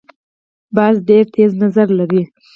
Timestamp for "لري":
1.99-2.21